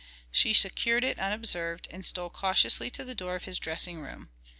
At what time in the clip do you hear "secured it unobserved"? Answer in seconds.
0.55-1.87